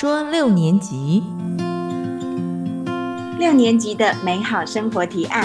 [0.00, 1.24] 说六年级，
[3.36, 5.44] 六年级的美好生活提案。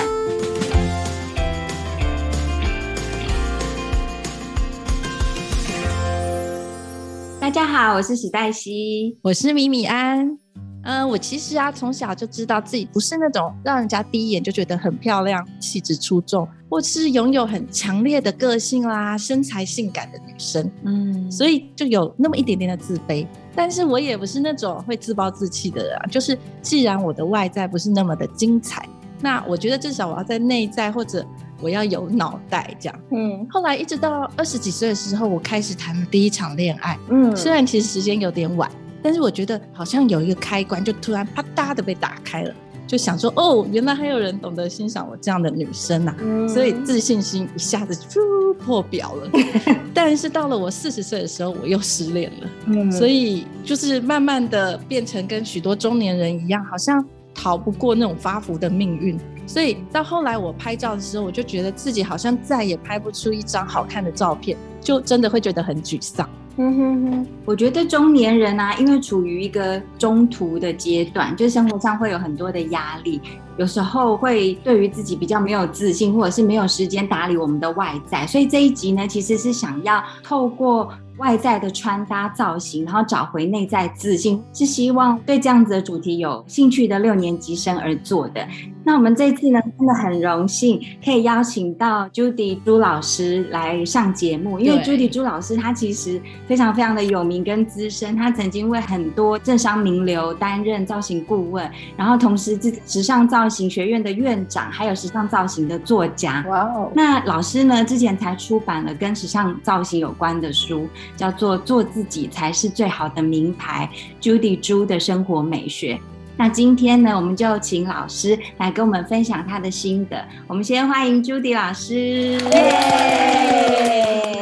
[7.39, 10.37] 大家好，我是史黛西，我是米米安。
[10.83, 20.69] 嗯，我其实啊，从小就知道自己不是那种让人家第一眼就觉得很漂亮、气质出众，或是拥有很强烈的个性啦、身材性感的女生。
[20.83, 23.25] 嗯，所以就有那么一点点的自卑。
[23.55, 28.87] 但是我也不是那种会自暴自弃的人，就是既然我的外在不是那么的精彩，
[29.21, 31.25] 那我觉得至少我要在内在或者
[31.61, 32.99] 我要有脑袋这样。
[33.11, 36.97] 嗯，后来一直到二十几岁的时候，我开始谈了第一场恋爱。
[37.09, 38.69] 嗯，虽然其实时间有点晚。
[39.03, 42.53] 但是我觉得好像有一个开关，就突然啪嗒的被打开了，
[42.87, 46.15] 就想说哦，原来还有人懂得欣赏我这样的女生呐，
[46.47, 48.21] 所以自信心一下子就
[48.53, 49.29] 破表了。
[49.93, 59.19] 但是到了我四十岁的时候，我又失恋了，所以就是慢慢的变成跟许多中年人一样，好像逃不过那种发福的命运。
[59.45, 66.29] 所以到后来我拍照的时候，我就觉得自己好像再也拍不出一张好看的照片，就真的会觉得很沮丧。
[66.55, 73.19] 嗯哼哼，我觉得中年人啊，因为处于一个中途的阶段，就生活上会有很多的压力，
[73.57, 80.89] 有时候会对于自己比较没有自信，或者是没有时间打理我们的外在，所以这一集呢，其实是想要透过。
[81.19, 88.45] 外在的穿搭造型，然后找回内在自信，是希望对这样子的主题有兴趣的六年级生而做的。
[88.83, 106.43] 那我们这次呢，真的很荣幸可以邀请到 Judy 朱老师来上节目，因为 Judy 朱老师他其实非常非常的有名跟资深，他曾经为很多政商名流担任造型顾问，然后同时是时尚造型学院的院长，还有时尚造型的作家。
[106.47, 106.91] 哇哦！
[106.95, 110.87] 那老师呢，之前才出版了跟时尚造型有关的书。
[111.15, 113.89] 叫做做自己才是最好的名牌
[114.21, 115.99] ，Judy 朱的生活美学。
[116.35, 120.25] 那今天呢，我们就请老师来跟我们分享他的心得。
[120.47, 122.39] 我们先欢迎 Judy 老师。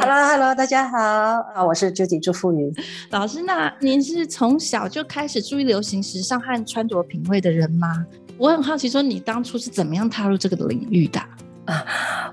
[0.00, 2.74] Hello，Hello，大家好啊，我是 Judy 朱富云
[3.10, 3.42] 老师。
[3.42, 8.06] 那您是从小就开始注意流行时尚和穿着品味的人吗？
[8.42, 11.20] 我很好奇，说你当初是怎么样踏入这个领域的？
[11.64, 11.86] 啊，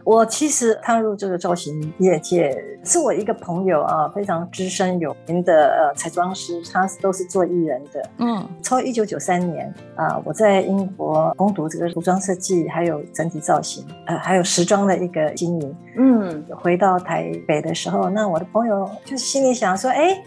[0.04, 8.10] 我其实踏入这个造型业界，是我一个朋友啊，非常资深有名的呃彩妆师，他都是做艺人的。
[8.18, 15.76] 嗯，从一九九三年啊，我在英国攻读这个服装设计，还有整体造型，呃，还有时装的一个经营。
[15.96, 20.20] 嗯，回到台北的时候，那我的朋友就心里想说，哎，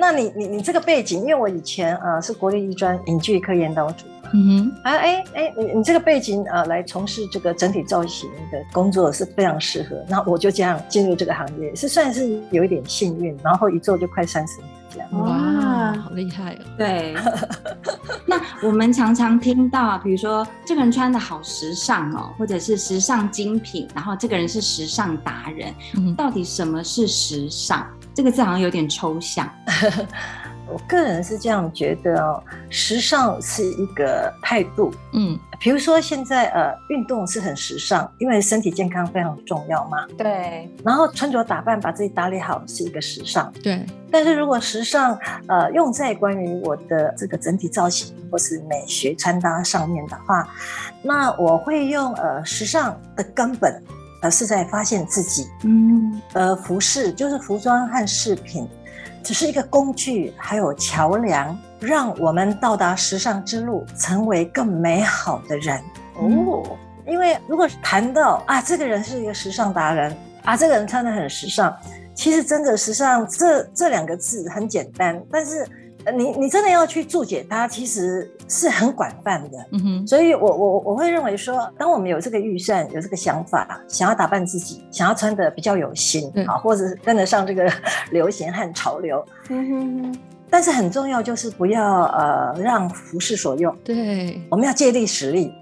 [0.00, 4.06] 那你你你这个背景，因为我以前啊是国立艺专影剧科研导组。
[4.32, 9.96] 嗯哼，啊，哎哎，你你这个背景啊，来从事这个整体造型的工作是非常适合。
[10.08, 13.36] 那我就这样进入这个行业，是算是有一点幸运。
[13.42, 15.08] 然后一做就快三十年这样。
[15.20, 16.62] 哇，好厉害哦！
[16.78, 17.14] 对。
[18.24, 25.74] 那我们常常听到，比如说这个人穿的好时尚哦，或者是时尚精品，然后这个人是时尚达人。
[25.96, 27.84] 嗯，到底什么是时尚？
[28.20, 29.50] 这个字好像有点抽象。
[30.68, 40.70] 我个人是这样觉得哦，时尚是一个态度，嗯，比如说现在呃，运动是很时尚，因为身体健康非常重要嘛，对。
[40.84, 43.84] 然后穿着打扮把自己打理好是一个时尚，对。
[44.10, 50.46] 但是如果时尚呃用在关于我的这个整体造型或是美学穿搭上面的话，
[51.02, 53.82] 那我会用呃时尚的根本，
[54.20, 58.68] 呃是在发现自己，嗯，呃服饰就是服装和饰品。
[59.22, 65.78] 只是一个工具，还有桥梁，让我们到达时尚之路，成为更美好的人
[66.16, 66.76] 哦。
[67.06, 71.76] 因为如果谈到啊，这个人是一个时尚达人啊，这个人穿的很时尚，
[72.14, 75.66] 其实真的时尚这这两个字很简单，但是。
[76.16, 79.58] 你你真的要去注解它，其实是很广泛的。
[79.72, 87.70] 嗯哼，所以我我我会认为说，当我们有这个预算、有这个想法，想要打扮自己，想要穿的比较有型啊，或者跟得上这个
[88.12, 89.24] 流行和潮流。
[89.48, 90.18] 嗯哼哼。
[90.52, 93.72] 但是很重要就是不要呃让服饰所用。
[93.84, 95.54] 对，我们要借力使力。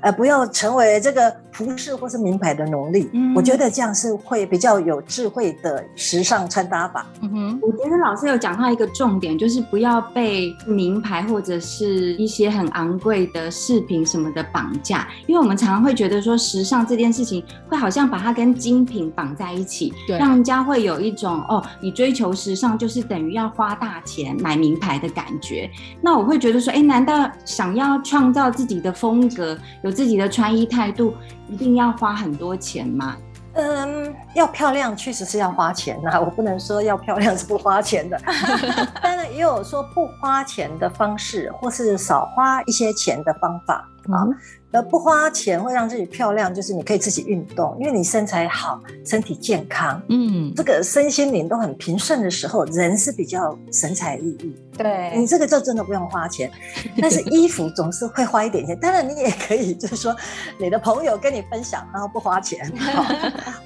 [0.00, 3.08] 呃，不要成为这个服饰或是名牌的奴隶。
[3.12, 7.06] 嗯，我觉得这样是会比较有智慧的时尚穿搭法。
[7.20, 15.06] 嗯哼，我觉得老师有讲到一个重点，就是不要被名牌或者是一些很昂贵的饰品什么的绑架。
[15.26, 25.70] 因为我们常常会觉得说，时尚这件事情会好像把它跟精品绑在一起，对让人家会有一种哦，你追求时尚就是等于要花大钱买名牌的感觉。
[26.00, 29.58] 那我会觉得说，哎，难道想要创造自己的风格？
[29.82, 31.12] 有自己的穿衣态度，
[31.48, 33.16] 一定要花很多钱吗？
[33.54, 38.18] 嗯，要漂亮确实是要花钱呐， 我不能说要漂亮是不花钱的。
[39.02, 44.24] 当然也有说不花钱的方式，或是少花一些钱的方法啊。
[44.72, 54.52] 而不花钱会让自己漂亮，就是你可以自己运动，因为你身材好，身体健康，嗯，这个身心灵都很平顺的时候，人是比较神采奕奕。
[54.74, 56.50] 对你这个就真的不用花钱，
[56.98, 58.78] 但是衣服总是会花一点钱。
[58.80, 60.16] 当然你也可以，就是说
[60.58, 62.72] 你的朋友跟你分享，然后不花钱，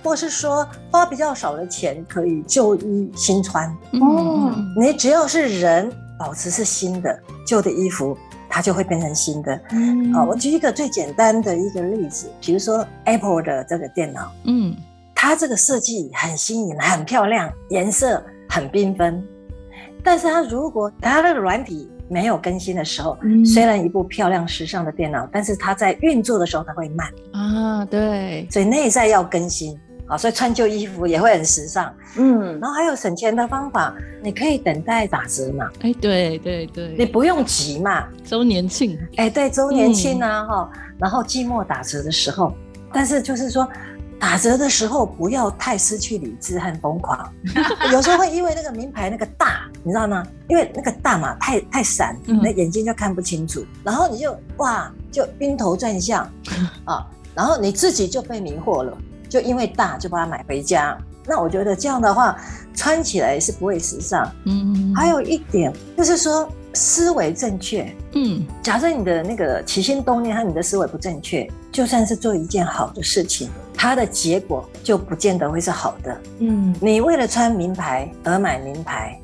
[0.02, 3.68] 或是说花比较少的钱可以旧衣新穿。
[4.00, 7.16] 哦，你只要是人，保持是新的，
[7.46, 8.18] 旧的衣服。
[8.56, 9.60] 它就会变成新的。
[9.72, 14.74] 嗯，好，我举一个最简单的一个例子，比如说 Apple 的这个电脑，嗯，
[15.14, 19.22] 它这个设计很新颖、很漂亮，颜色很缤纷。
[20.02, 27.84] 但是它如果它那个软体没有更新的时候，虽然一部漂亮时尚的电脑，但是它在运作的时候它会慢啊。
[27.84, 29.78] 对，所以内在要更新。
[30.06, 42.52] 啊，所以穿旧衣服也会很时尚，嗯，然后还有省钱的方法，你可以等待打折嘛，哎，对对对，你不用急嘛，周年庆，哎，对，周年庆啊，哈，然后季末打折的时候，
[42.92, 43.68] 但是就是说
[44.18, 47.28] 打折的时候不要太失去理智和疯狂，
[47.92, 50.24] 有时候会因为那个名牌那个大，你知道吗？
[50.48, 56.22] 因为那个大嘛，太太闪，那眼睛就看不清楚，然后你就哇，就晕头转向
[56.86, 57.04] 啊，
[57.34, 58.96] 然后你自己就被迷惑了。
[59.28, 60.96] 就因为大就把它买回家，
[61.26, 62.36] 那我觉得这样的话
[62.74, 64.30] 穿起来是不会时尚。
[64.44, 67.90] 嗯，还有一点就是说思维正确。
[68.12, 76.20] 嗯，假设你的那个起心动念和你的思维不正确，就算是做一件好的事情，它的结果就不见得会是好的。
[76.38, 79.20] 嗯，你为了穿名牌而买名牌。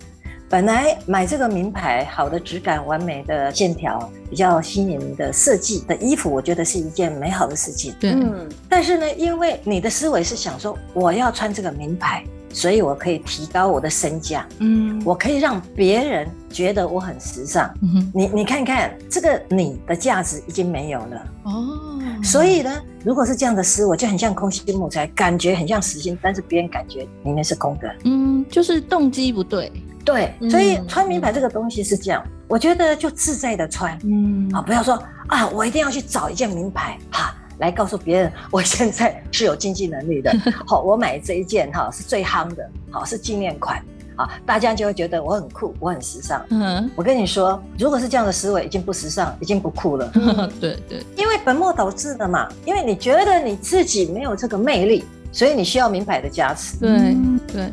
[0.53, 7.95] 本来买这个名牌，好的质感、完美的线条、比较新颖的设计的衣服，我觉得是一件美好的事情。
[7.99, 8.47] 对，嗯。
[8.69, 12.23] 但是呢，因为你的思维是想说，我要穿这个名牌，
[12.53, 14.47] 所以我可以提高我的身价。
[14.59, 17.73] 嗯，我可以让别人觉得我很时尚。
[17.83, 21.27] 嗯你你看看这个，你的价值已经没有了。
[21.45, 21.79] 哦。
[22.23, 22.71] 所以呢，
[23.05, 27.93] 如果是这样的思维，就很像空心木材，感觉很像实心，但是别人感觉里面是空的。
[28.05, 29.73] 嗯，就是动机不对。
[30.05, 40.35] 对，所以穿名牌这个东西是这样，我觉得就自在的穿，嗯，啊，不要说啊，我一定要去找一件名牌哈，来告诉别人我现在是有经济能力的，
[40.67, 43.81] 好，我买这一件哈是最夯的，好是纪念款，
[44.17, 46.45] 啊，大家就会觉得我很酷，我很时尚。
[46.51, 50.11] 嗯，我跟你说，如果是这样的思维，已经不时尚，已经不酷了。
[50.61, 56.77] 对对，因为本末倒置的嘛，因为你觉得你自己没有这个魅力，所以你需要名牌的加持。
[56.79, 57.17] 对
[57.47, 57.71] 对。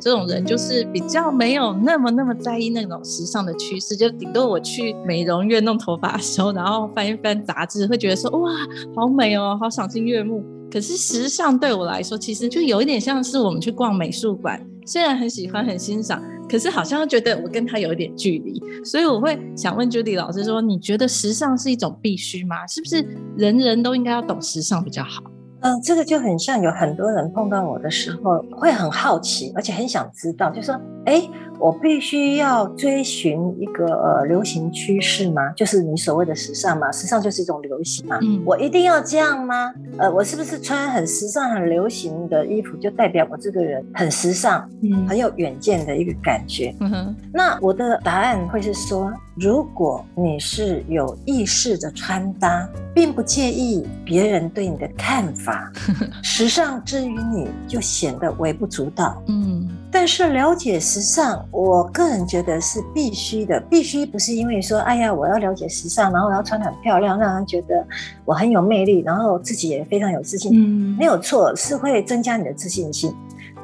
[0.00, 8.50] 这种人就是比较没有那么那么在意那种时尚的趋势，就顶多我去美容院弄头发的时候，然后翻一翻杂志，会觉得说哇，
[8.96, 10.42] 好美哦，好赏心悦目。
[10.72, 18.62] 可是时尚对我来说，其实就有一点像是我们去逛美术馆，虽然很喜欢很欣赏，可是好像觉得我跟他有一点距离。
[18.84, 22.66] 所以我会想问 Judy 老师说，你觉得时尚是一种必须吗？
[22.66, 23.04] 是不是
[23.36, 25.22] 人人都应该要懂时尚比较好？
[25.60, 30.74] 嗯，这个就很像有很多人碰到我的时候会很好奇，而且很想知道，就说，
[31.04, 31.22] 哎。
[31.60, 35.50] 我必须要追寻一个呃流行趋势吗？
[35.54, 36.90] 就是你所谓的时尚嘛？
[36.90, 38.18] 时尚就是一种流行嘛。
[38.22, 39.72] 嗯，我一定要这样吗？
[39.98, 44.68] 呃，我是不是穿很时尚、很流行的衣服，就代表我这个人很时尚、
[45.06, 46.74] 很有远见的一个感觉？
[46.80, 47.16] 嗯哼。
[47.32, 55.70] 那我的答案会是说，如果你是有意识的穿搭，并不介意别人对你的看法，
[56.22, 59.22] 时尚之于你就显得微不足道。
[59.26, 59.68] 嗯。
[59.92, 63.60] 但是了解时尚，我个人觉得是必须的。
[63.68, 67.86] 必须不是因为说，哎呀，我要了解时尚，然后我要穿得很漂亮，让人觉得
[68.24, 70.52] 我很有魅力，然后自己也非常有自信。
[70.54, 73.14] 嗯，没有错，是会增加你的自信心。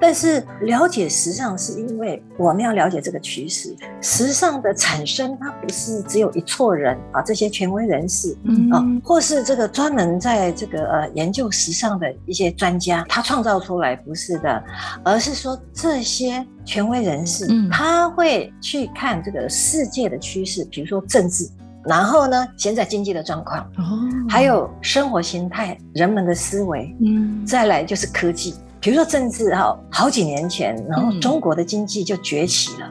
[0.00, 3.74] 但是了解时尚，是因为我们要了解这个趋势。
[4.00, 14.62] 时尚的产生，它不是只有一撮人啊，这些权威人士嗯啊，或是这个专门在这个呃研究时尚的一些专家，他创造出来不是的，
[15.02, 21.48] 而是说这些权威人士，他会去看这个世界的趋势，比如说政治，
[21.84, 28.54] 然后呢，现在经济的状况，哦，还有生活形态、人们的思维，嗯，再来就是科技。
[28.80, 32.90] 比如说政治哈，好几年前，然后嗯中国的经济就崛起了，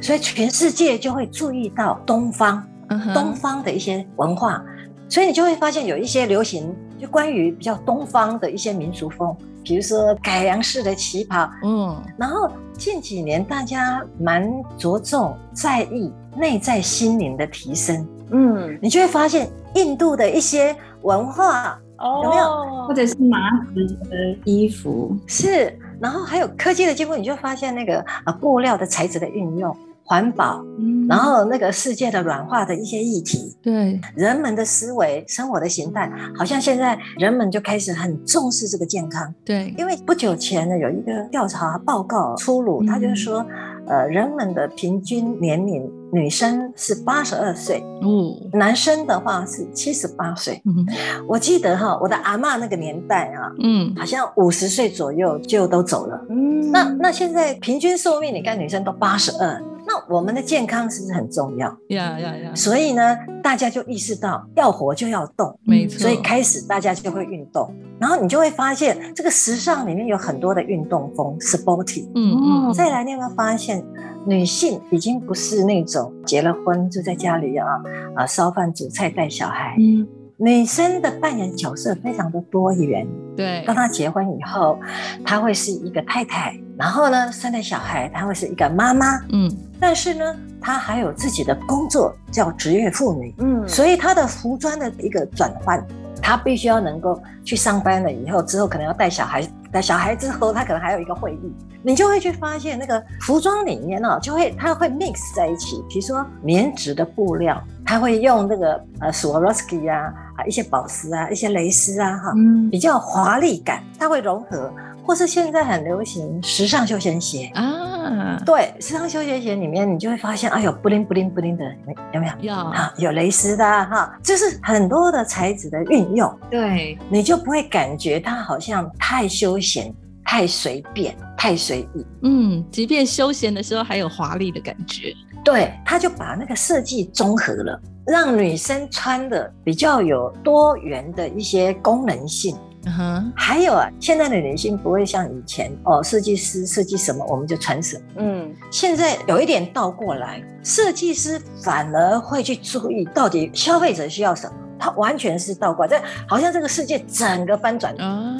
[0.00, 2.62] 所以全世界就会注意到东方。
[2.90, 4.64] 嗯东方的一些文化，
[5.10, 11.50] 所以你就会发现有一些流行，就关于比较东方的一些民族风，比如说改良式的旗袍。
[11.62, 22.86] 嗯然后近几年大家蛮着重在意内在心灵的提升，嗯，你就会发现印度的一些文化有没有？
[22.86, 23.38] 或者是麻
[23.74, 29.76] 质的衣服，是，然后还有科技的进步，你就发现那个呃布料的材质的运用。
[30.10, 31.06] 环保，嗯。
[31.06, 39.34] 然后那个世界的软化的一些议题，对，人们的思维、生活的形态，好像现在人们就开始很重视这个健康。
[39.44, 42.86] 对，因为不久前呢，有一个调查报告出炉，嗯。
[42.86, 43.44] 他就说，
[43.88, 50.60] 呃，人们的平均年龄，女生是八十二岁，嗯，男生的话是七十八岁。
[50.64, 50.86] 嗯
[51.26, 56.20] 我记得哈，我的阿嬷那个年代啊，嗯，好像五十岁左右就都走了。
[56.28, 61.66] 嗯那那现在平均寿命，你看女生都八十二，那我们的健康是不是很重要？
[61.88, 72.06] 呀呀呀，所以呢，大家就意识到要活就要动，没错，所以开始大家就会运动，然后你就会发现这个时尚里面有很多的运动风，sporty。
[72.14, 73.82] 嗯嗯，再来，你有没有发现，
[74.26, 77.66] 女性已经不是那种结了婚就在家里啊
[78.14, 80.06] 啊烧饭煮菜带小孩，嗯
[80.40, 83.06] 女生的扮演角色非常的多元。
[83.36, 84.78] 对，当她结婚以后，
[85.24, 90.24] 她会是一个太太，然后呢生了小孩，她会是一个妈妈，嗯但是呢，
[90.60, 93.34] 她还有自己的工作叫职业妇女。
[93.38, 95.84] 嗯所以她的服装的一个转换，
[96.22, 112.68] 她必须要能够去上班了以后，之后可能要带小孩，带小孩之后，他可能还有一个会议，你就会去发现那个服装里面呢、就会它会 mix 在一起，比如说棉质的布料，他会用那个呃 Swarovski 啊啊一些宝石啊一些蕾丝啊哈，嗯。
[112.70, 114.70] 比较华丽感，它会融合，
[115.08, 117.50] 或是现在很流行时尚休闲鞋。
[117.54, 122.32] 啊，对，时尚休闲鞋里面，你就会发现，哎呦，布灵布灵布灵的，有有没有？
[122.42, 129.90] 有啊，有蕾丝的啊哈，就是很多的材质的运用，对，你就不会感觉它好像太休闲、
[130.26, 132.06] 太随便、太随意。
[132.22, 142.54] 嗯，即便休闲的时候还有华丽的感觉，对，他就把那个设计综合了，让女生穿的比较有多元的一些功能性。
[142.88, 148.02] 嗯哼，还有啊，现在的女性不会像以前哦，设计师设计什么我们就穿什么。
[148.16, 157.94] 嗯现在有一点倒过来，设计师反而会去注意到底消费者需要什么，他完全是倒过来，这好像这个世界整个翻转。
[157.96, 158.36] 啊，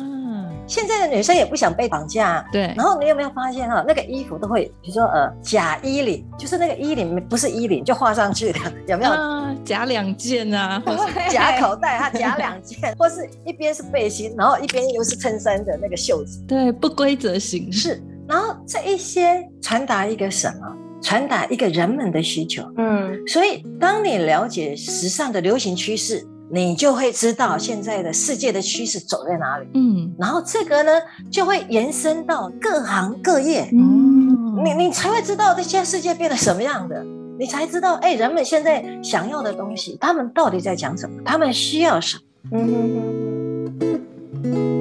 [0.69, 2.45] 现在的女生也不想被绑架、啊。
[2.53, 9.11] 对，然后你有没有发现哈、那个衣服都会，比如说呃假衣领，就是那个衣领不是衣领就画上去的， 有没有？
[9.11, 18.03] 啊，夹两件啊，或是夹口袋，它假两件， 或是一边是背心，然后一边又是衬衫的那个袖子，对不规则形式，是。
[18.29, 20.77] 然后这一些传达一个什么？
[21.01, 22.63] 传达一个人们的需求。
[22.77, 29.67] 嗯所以，当你了解时尚的流行趋势，你就会知道现在的世界的趋势走在哪里。
[29.75, 30.93] 嗯，然后这个呢，
[31.31, 34.19] 就会延伸到各行各业，嗯。
[34.65, 37.05] 你你才会知道这现在世界变得什么样的，
[37.39, 42.23] 你才知道，哎，人们现在想要的东西，他们到底在讲什么，他们需要什么。
[42.53, 44.01] 嗯哼
[44.43, 44.78] 哼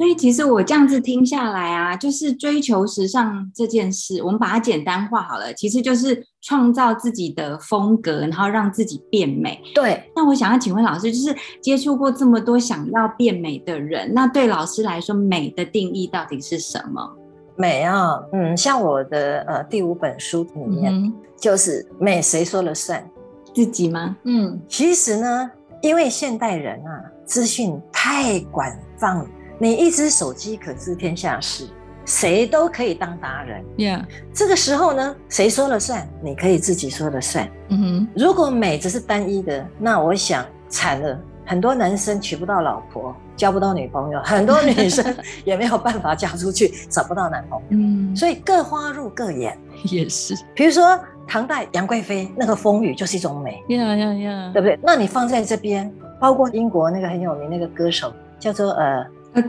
[0.00, 9.60] 所以其实我这样子听下来啊，就是追求时尚这件事，我们把它简单化好了，其实就是创造自己的风格，然后让自己变美。
[9.74, 17.06] 对，那我想要请问老师，就是接触过这么多想要变美的人，那对老师来说，美的定义到底是什么？
[17.54, 23.06] 美啊，嗯，像我的呃第五本书里面，嗯就是美谁说了算。
[23.52, 24.16] 自己吗？
[24.22, 25.50] 嗯其实呢，
[25.82, 26.88] 因为现代人啊，
[27.26, 28.66] 资讯太广
[28.96, 29.26] 泛，
[29.62, 31.68] 你一只手机可知天下事，
[32.06, 33.62] 谁都可以当达人。
[33.76, 34.02] ，Yeah，
[34.32, 36.08] 这个时候呢，谁说了算？
[36.22, 37.46] 你可以自己说了算。
[37.68, 45.04] 嗯哼，如果美只是单一的，那我想惨了，很多男生娶不到老婆，交不到女朋友，很多女生
[45.44, 47.66] 也没有办法嫁出去，找不到男朋友。
[47.68, 49.58] 嗯，所以各花入各眼。
[49.90, 54.78] 也是比如说唐代杨贵妃那个风雨就是一种美，呀呀呀对，不对？
[54.82, 59.42] 那你放在这边，包括英国那个很有名那个歌手叫做呃对，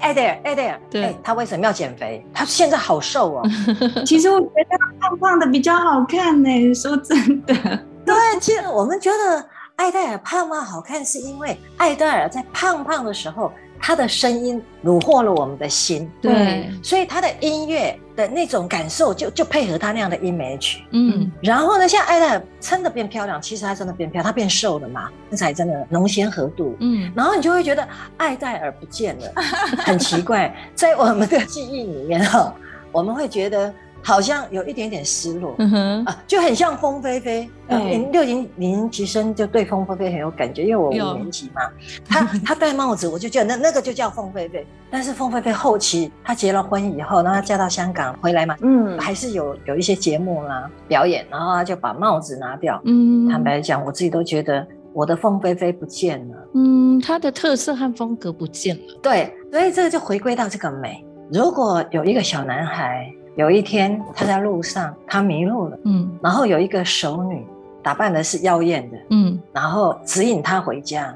[0.00, 2.24] 艾黛尔，艾黛尔，对哎他为什么要减肥？
[2.32, 3.42] 他现在好瘦哦。
[4.06, 6.74] 其实我觉得胖胖的比较好看呢。
[6.74, 7.54] 说真的，
[8.04, 9.44] 对，其实我们觉得
[9.76, 10.60] 艾黛尔胖胖？
[10.62, 20.78] 好看，是因为艾黛尔在胖胖的时候，她的声音虏获了我们的心，对，所以他的音乐的那种感受就就配合他那样的 image。
[20.90, 26.76] 嗯然后呢，现在艾黛尔真的变漂亮，其实她真的变漂亮，她变瘦了嘛，身材真的浓鲜合度。
[26.80, 29.32] 嗯然后你就会觉得艾黛尔不见了，
[29.78, 32.52] 很奇怪，在我们的记忆里面哈、
[32.90, 33.72] 我们会觉得
[34.06, 35.56] 好像有一点点失落。
[35.58, 37.50] 嗯哼，啊，就很像凤飞飞。
[37.68, 41.62] 嗯六零零级生就对凤飞飞很有感觉，因为我五年级嘛，
[42.08, 44.64] 他 他戴帽子，我就觉得那那个就叫凤飞飞。
[44.88, 52.80] 但是凤飞飞后期她结了婚以后，然后她嫁到香港回来嘛，嗯，还是有有一些节目啦表演，然后她就把帽子拿掉。
[52.84, 56.36] 嗯，坦白讲，我自己都觉得我的凤飞飞不见了。
[56.54, 58.82] 嗯，它的特色和风格不见了。
[59.02, 61.04] 对，所以这个就回归到这个美。
[61.32, 67.46] 如果有一个小男孩，有一天他在路上他迷路了，嗯然后有一个熟女
[67.82, 71.14] 打扮的是妖艳的，嗯然后指引他回家。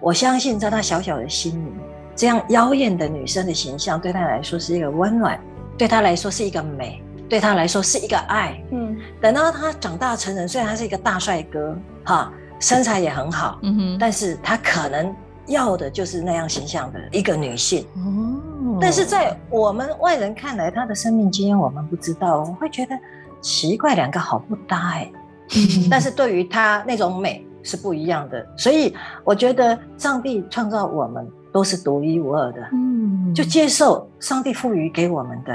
[0.00, 1.70] 我相信在他小小的心里，
[2.14, 5.38] 这样妖艳的女生的形象对他来说是一个温暖，
[5.76, 8.58] 对他来说是一个美，对他来说是一个爱。
[8.70, 15.14] 嗯，等到他长大成人，虽然他是一个大帅哥，哈，身材也很好，嗯哼，但是他可能
[15.46, 17.84] 要的就是那样形象的一个女性。
[17.96, 18.40] 哦，
[18.80, 22.98] 但是在我们外人看来，他的生命经验我们不知道，我们会觉得
[23.40, 28.92] 奇怪，两个好不搭哎、嗯但是对于他那种美是不一样的，所以
[29.22, 35.52] 我觉得上帝创造我们都是独一无二的，嗯就接受上帝赋予给我们的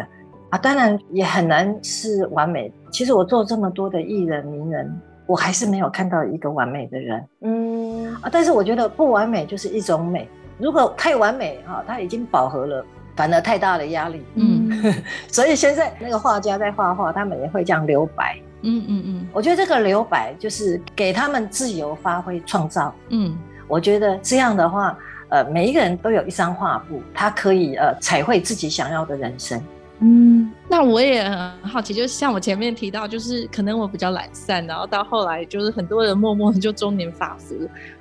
[0.50, 0.58] 啊。
[0.58, 2.72] 当然也很难是完美。
[2.92, 8.30] 其实我做这么多的艺人名人，我还是没有看到一个完美的人嗯，啊。
[8.32, 14.24] 但是我觉得不完美就是一种美，如果太完美哈、他已经饱和了，反而太大的压力。
[14.36, 14.94] 嗯
[15.28, 18.38] 所以现在那个画家在画画，他们也会这样留白。
[18.64, 22.94] 嗯嗯嗯我觉得这个留白就是给他们自由发挥创造。
[23.10, 23.38] 嗯
[23.68, 24.98] 我觉得这样的话，
[25.30, 29.62] 呃，每一个人都有一张画布，他可以呃彩绘自己想要的人生。
[30.04, 37.56] 嗯，那我也很好奇，就是像我前面提到，就是可能我比较懒散，然后到后来就是很多人默默就中年发福，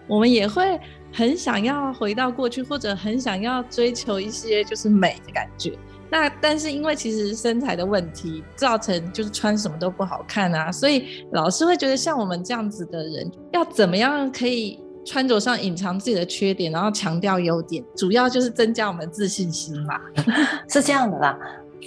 [0.07, 0.81] 我们也会
[1.13, 5.77] 很想要回到过去，或者很想要追求一些就是美的感觉。
[6.13, 20.01] 那但是因为其实身材的问题，造成就是穿什么都不好看啊，所以老师会觉得像我们这样子的人，要怎么样可以穿着上隐藏自己的缺点，然后强调优点，主要就是增加我们自信心嘛。
[20.69, 21.39] 是这样的啦。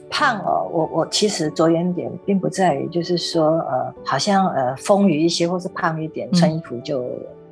[0.09, 7.03] 胖哦，我我其实着眼点并不在于，就是说呃，好像呃丰腴一些，或是胖一点，嗯穿衣服就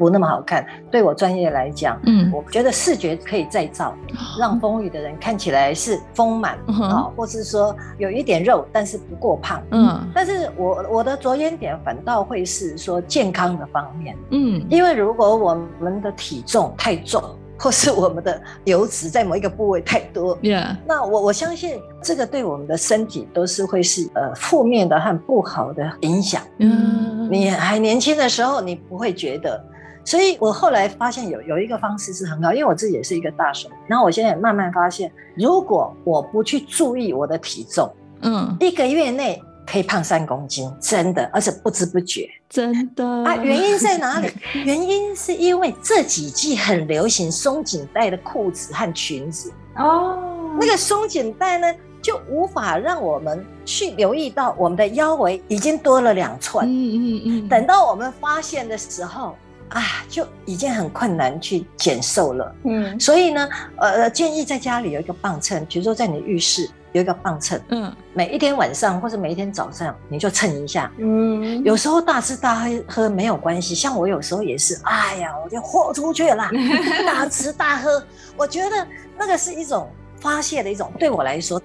[0.01, 0.65] 不那么好看。
[0.89, 3.95] 对我专业来讲，嗯我觉得视觉可以再造，
[4.39, 9.61] 让丰腴的人看起来是丰满啊、或是说有一点肉，但是不过胖。
[9.69, 17.21] 嗯但是我我的着眼点反倒会是说健康的方面，嗯因为如果我们的体重太重，
[17.59, 26.41] 或是我们的油脂在某一个部位太多，，Yeah，那我我相信这个对我们的身体都是会是呃负面的和不好的影响。
[26.57, 29.63] 嗯，你还年轻的时候，你不会觉得。
[30.03, 43.35] 所以我后来发现有有一个方式是很好，因为我自己也是一个大手，然后我现在也慢慢发现，如果我不去注意我的体重，嗯，一个月内可以胖三公斤，真的，而且不知不觉真的啊。
[43.35, 44.29] 原因在哪里？
[44.65, 50.19] 原因是因为这几季很流行松紧带的裤子和裙子，哦，
[50.59, 56.67] 那个松紧带呢，就无法让我们去留意到我们的腰围已经多了两寸。
[56.67, 59.35] 嗯嗯嗯，等到我们发现的时候
[59.71, 62.55] 啊，就已经很困难去减瘦了。
[62.63, 70.91] 嗯所以呢，呃，建议在家里有一个磅秤，比如说在你浴室有一个磅秤，嗯每一天晚上或者每一天早上你就称一下。
[70.97, 76.49] 嗯，有时候大吃大喝喝没有关系，像我有时候也是，哎呀，我就豁出去了，
[77.07, 78.03] 大吃大喝。
[78.37, 81.61] 我觉得那个是一种发泄的一种，对我来说，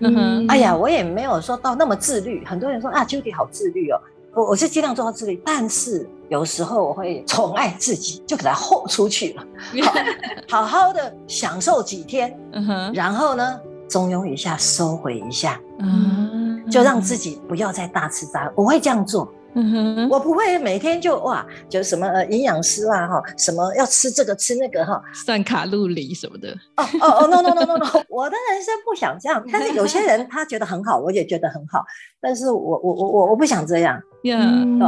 [0.48, 2.44] 哎呀，我也没有说到那么自律。
[2.44, 4.00] 很多人说啊，Judy 好自律哦，
[4.34, 9.44] 我我是尽量做到自律，但是有时候我会宠爱自己，就给它豁出去了，
[10.48, 12.36] 好好的享受几天，
[12.92, 18.52] 然后呢，中庸一下，收回一下，嗯，就让自己不要再大吃大喝。
[18.56, 19.28] 我会这样做，
[20.10, 26.50] 我不会每天就哇，就什么营养师啊哈，什么要吃这个吃那个哈，算卡路里什么的。
[26.76, 29.42] 哦哦哦，no no no no no，我的人生不想这样。
[29.50, 31.84] 但是 有些人他觉得很好，我也觉得很好。
[32.20, 34.00] 但是我我我我我不想这样。
[34.22, 34.38] 呀，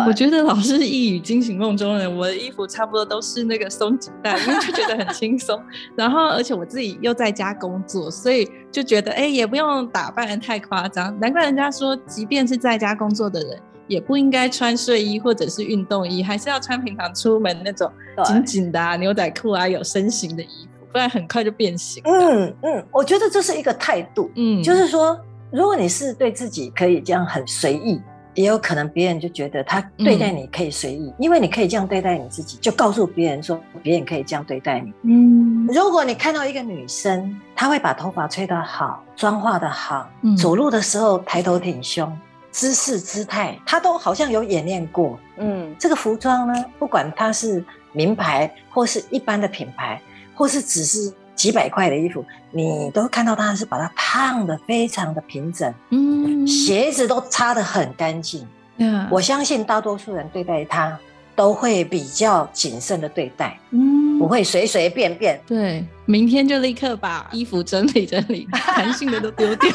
[0.06, 2.18] 我觉得老师一语惊醒梦中人。
[2.18, 5.60] 我的衣服差不多都是那个松紧带，因为就觉得很轻松。
[5.96, 11.16] 然后而且我自己又在家工作，所以就觉得哎，也不用打扮的太夸张。
[11.20, 13.62] 难怪人家说，即便是在家工作的人。
[13.88, 17.90] 也不应该穿睡衣或者是运动衣，还是要穿平常出门那种
[18.24, 22.02] 紧紧的牛仔裤啊，有身形的衣服，不然很快就变形。
[22.04, 24.30] 嗯嗯，我觉得这是一个态度。
[24.36, 25.18] 嗯，就是说，
[25.50, 28.00] 如果你是对自己可以这样很随意，
[28.34, 34.92] 也有可能别人就觉得他对待你可以随意，因为你可以这样对待你自己，就告诉别人说别人可以这样对待你。
[35.02, 42.16] 嗯，如果你看到一个女生，她会把头发吹得好，妆化得好，走路的时候抬头挺胸。
[42.58, 45.16] 姿势姿态，他都好像有演练过。
[45.36, 50.02] 嗯，这个服装呢，不管它是名牌或是一般的品牌，
[50.34, 55.72] 或是只是几百块的衣服，你都看到他是把它烫的非常的平整。
[55.90, 58.44] 嗯，鞋子都擦的很干净。
[58.78, 60.98] 嗯，我相信大多数人对待他
[61.36, 63.56] 都会比较谨慎的对待。
[63.70, 65.40] 嗯，不会随随便便。
[65.46, 69.70] 对，明天就立刻把衣服整理整理， 弹性的都丢掉。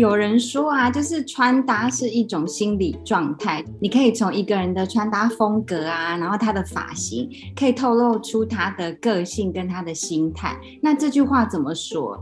[0.00, 10.56] 有人说啊，就是穿搭是一种心理状态，你可以从一个人的穿搭风格啊，然后他的发型，可以透露出他的个性跟他的心态。
[10.80, 12.18] 那这句话怎么说？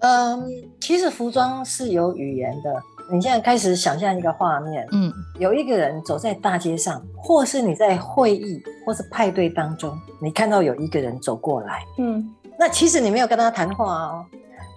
[0.00, 0.42] 嗯，
[0.80, 2.82] 其实服装是有语言的。
[3.12, 14.26] 你现在开始想象一个画面，嗯，有一个人走在大街上，或是你在会议或是派对当中，你看到有一个人走过来，嗯，那其实你没有跟他谈话哦。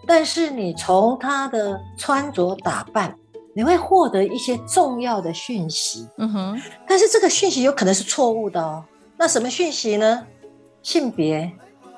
[0.05, 3.15] 但是你从他的穿着打扮，
[3.55, 6.07] 你会获得一些重要的讯息。
[6.17, 6.61] 嗯哼。
[6.87, 8.83] 但是这个讯息有可能是错误的哦。
[9.17, 10.25] 那什么讯息呢？
[10.81, 11.51] 性别、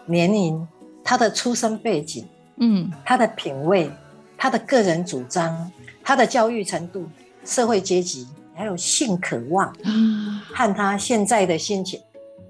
[0.05, 0.67] 年龄、
[1.03, 3.91] 他的出生背景，嗯，他的品味、
[4.37, 5.71] 他的个人主张、
[6.03, 7.07] 他的教育程度、
[7.43, 9.73] 社会阶级，还有性渴望，
[10.53, 11.99] 和他现在的心情。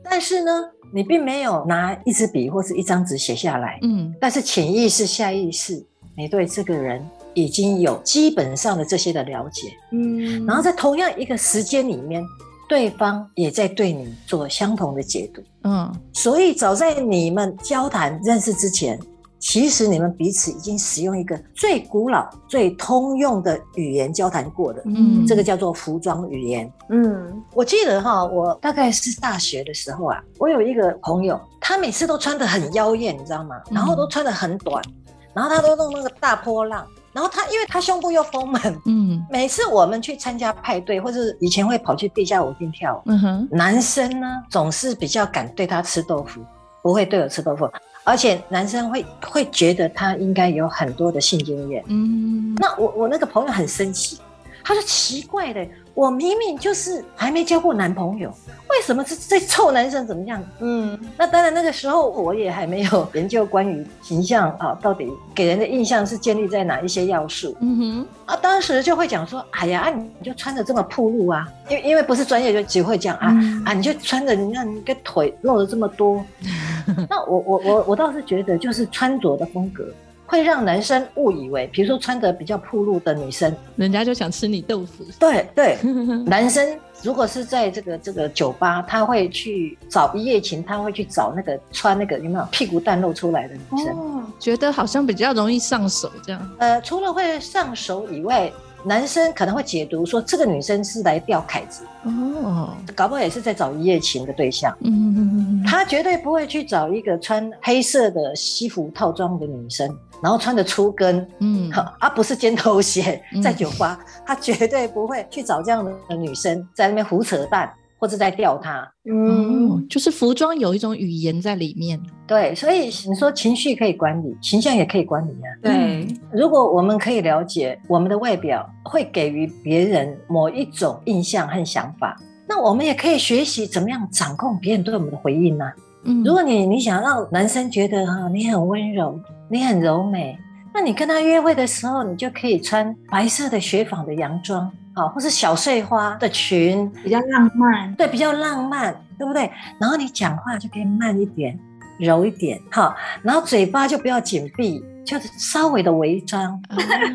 [0.03, 0.69] 但是呢？
[0.95, 12.23] 你并没有拿一支笔或是一张纸写下来，嗯，但是潜意识、下意识，你对这个人已经有基本上的这些的了解，嗯，然后在同样一个时间里面，
[12.69, 18.97] 对方也在对你做相同的解读，嗯，所以早在你们交谈认识之前。
[19.45, 26.69] 其实你们彼此已经使用一个最古老、最通用的语言交谈过的，嗯，这个叫做服装语言。
[26.89, 33.55] 嗯，我记得哈，我大概是大学的时候啊，我有一个朋友，他每次都穿得很妖艳，你知道吗？
[33.69, 34.83] 然后都穿得很短，
[35.31, 46.41] 然后他都弄那个大波浪，然后他因为他胸部又丰满，嗯，每次我们去参加派对或者以前会跑去地下舞厅跳，嗯哼，男生呢总是比较敢对他吃豆腐，
[46.81, 47.69] 不会对我吃豆腐。
[48.05, 54.19] 而且男生会会觉得他应该有很多的性经验，嗯，那我我那个朋友很生气，
[54.63, 58.31] 他说奇怪的，我明明就是还没交过男朋友。
[58.69, 60.43] 为什么这这臭男生怎么样？
[60.59, 67.55] 嗯，那当然那个时候我也还没有研究关于形象啊，到底给人的印象是建立在哪一些要素？
[67.61, 73.27] 嗯哼，啊，当时就会讲说，哎呀，啊，你就穿着这么暴露啊，因为因为不是专业，就只会讲啊
[73.65, 76.21] 啊，你就穿着你看你个腿露的这么多，
[77.09, 79.85] 那我我我我倒是觉得就是穿着的风格。
[80.25, 85.05] 会让男生误以为，比如说穿的比较暴露的女生，人家就想吃你豆腐。
[85.19, 85.77] 对对，
[86.25, 93.95] 男生如果是在这个这个酒吧，他会去找一夜情，他会去找那个穿那个有没有屁股蛋露出来的女生。
[93.97, 96.51] 哦，觉得好像比较容易上手这样。
[96.57, 98.51] 呃，除了会上手以外。
[98.87, 104.77] 男生可能会解读说，这个女生是来钓凯子哦，搞不好也是在找一夜情的对象。
[104.81, 109.89] 嗯嗯嗯他绝对不会去找一个穿黑色的西服套装的女生，
[110.21, 117.71] 然后穿着粗跟，嗯，啊不是尖头鞋在酒吧，他绝对不会去找这样的女生在那边胡扯淡。
[117.97, 125.47] 或者在钓她，嗯，就是服装有一种语言在里面，对，所以你说情绪可以管理，形象也可以管理啊。
[125.63, 132.15] 对，如果我们可以了解我们的外表会给予别人某一种印象和想法，
[132.47, 135.65] 那我们也可以学习怎么样掌控别人对我们的回应呢？
[136.03, 140.37] 嗯，如果你你想让男生觉得哈你很温柔，你很柔美。
[140.73, 149.49] 那你跟他约会的时候，你就可以穿白色的雪纺的洋装，好，或是小碎花的裙，比较浪漫，对，比较浪漫，对不对？
[149.79, 151.57] 然后你讲话就可以慢一点，
[151.97, 156.61] 柔一点，好，然后嘴巴就不要紧闭，就是稍微的微张，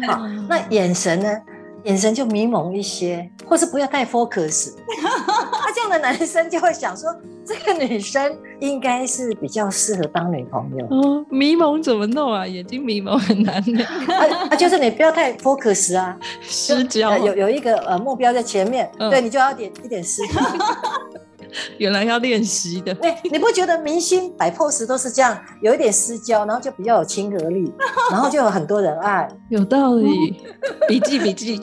[0.07, 1.29] 好，那眼神呢？
[1.85, 4.73] 眼神就迷蒙一些，或是不要太 focus，
[5.53, 7.09] 那这样的男生就会想说，
[7.45, 10.87] 这个女生应该是比较适合当女朋友。
[10.91, 12.47] 哦，迷蒙怎么弄啊？
[12.47, 13.85] 眼睛迷蒙很难的。
[13.85, 17.17] 啊，就是你不要太 focus 啊， 失焦。
[17.17, 20.41] 有有一个呃目标在前面，对你就要点一点失焦。
[21.79, 22.97] 原来要练习的。
[23.03, 27.73] 哎，你不觉得明星摆 pose 都是这样，有一点私交，然后就比较有亲和力，
[28.11, 29.29] 然后就有很多人爱。
[29.49, 30.41] 有道理，
[30.89, 31.61] 笔 记笔记。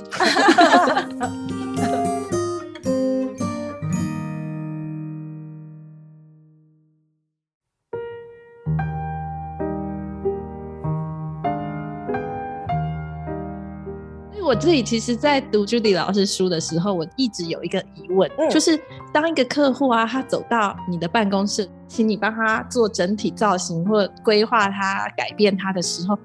[14.47, 18.79] 我自己其实，在读 Judy 老师书的时候，我一直有一个疑问，就是
[19.12, 26.17] 当一个客户啊，他走到你的办公室，请你帮他做整体造型或规划他、改变他的时候，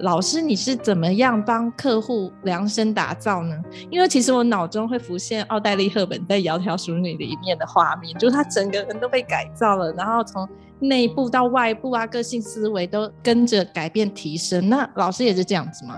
[0.00, 3.54] 老师你是怎么样帮客户量身打造呢？
[3.90, 10.48] 因为其实我脑中会浮现奥黛丽·赫本在《窈窕淑女》里面的画面，就是她整个人都被改造了，然后从
[10.80, 14.68] 内部到外部啊，个性思维都跟着改变提升。
[14.68, 15.96] 那老师也是这样子吗？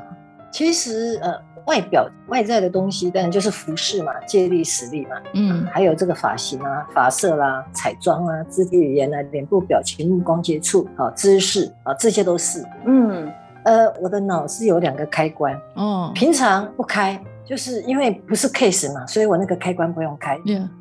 [0.52, 1.48] 其实呃。
[1.66, 12.64] 外表外在的东西，当然就是服饰嘛，借力使力嘛，嗯，还有这个发型啊、发色啦、彩妆啊、肢体语言啊、脸部表情、目光接触啊、姿势啊，这些都是。
[12.86, 13.30] 嗯，
[13.64, 17.20] 呃，我的脑是有两个开关，哦，平常不开。
[17.50, 20.38] 就是因为不是 case 嘛，所以我那个开关不用开，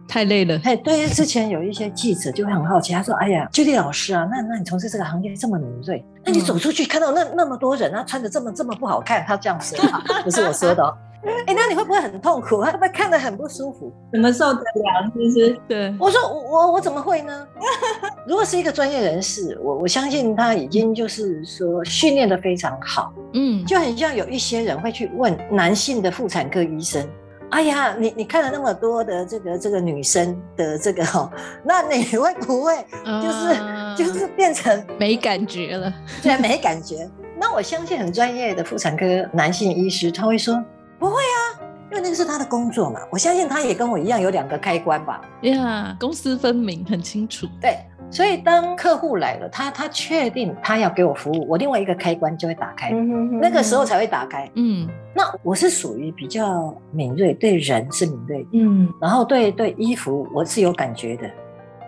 [0.08, 0.62] 太累了。
[0.64, 9.80] 哎，对于之前有一些记者就会很好奇，他说：“哎呀，居丽老师啊，那那你从事这个行业这么敏锐，那你走出去看到那那么多人啊，穿的这么这么不好看，他这样说，
[10.24, 10.98] 不是我说的。”
[11.48, 12.62] 哎，那你会不会很痛苦？
[12.62, 13.92] 会不会看得很不舒服？
[14.14, 15.12] 怎么受得了？
[15.14, 17.48] 其实，对，我说我我我怎么会呢？
[18.26, 23.14] 如果是一个专业人士，我我相信他已经就是说训练的非常好。
[23.34, 27.06] 嗯，就很像有一些人会去问男性的妇产科医生
[27.52, 31.30] ：“哎呀，你你看了那么多的这个这个女生的这个哈，
[31.66, 32.76] 那你会不会
[33.22, 35.94] 就是就是变成没感觉了？
[36.24, 37.10] 对，没感觉。
[37.38, 40.58] 那我相信很专业的妇产科男性医师他会说。
[41.00, 43.00] 不会啊，因为那个是他的工作嘛。
[43.10, 45.22] 我相信他也跟我一样有两个开关吧。
[45.42, 47.48] 呀，公私分明，很清楚。
[47.62, 47.78] 对，
[48.12, 54.50] 所以当客户来了，他他确定他要给我服务，我另外一个开关就会打开，那个时候才会打开。
[54.56, 61.30] 嗯，那我是属于比较敏锐，对人是敏锐，嗯，然后对对衣服我是有感觉的。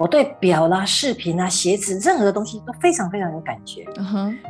[0.02, 3.86] 我对表啦、饰品啊、鞋子，任何的东西都非常非常有感觉，